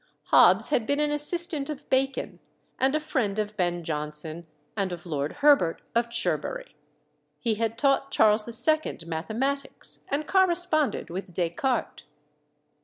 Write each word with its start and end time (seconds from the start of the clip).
Hobbes 0.29 0.69
had 0.69 0.87
been 0.87 0.99
an 0.99 1.11
assistant 1.11 1.69
of 1.69 1.87
Bacon, 1.87 2.39
and 2.79 2.95
a 2.95 2.99
friend 2.99 3.37
of 3.37 3.55
Ben 3.55 3.83
Jonson 3.83 4.47
and 4.75 4.91
of 4.91 5.05
Lord 5.05 5.31
Herbert 5.45 5.83
of 5.93 6.09
Cherbury. 6.11 6.75
He 7.39 7.53
had 7.53 7.77
taught 7.77 8.09
Charles 8.09 8.47
II. 8.67 8.97
mathematics, 9.05 9.99
and 10.09 10.25
corresponded 10.27 11.11
with 11.11 11.35
Descartes. 11.35 12.03